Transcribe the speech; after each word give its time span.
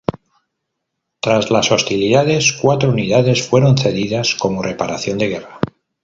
Tras 1.19 1.51
las 1.51 1.71
hostilidades, 1.71 2.53
cuatro 2.59 2.89
unidades 2.89 3.43
fueron 3.45 3.77
cedidas 3.77 4.33
como 4.33 4.63
reparación 4.63 5.19
de 5.19 5.27
guerra. 5.27 5.59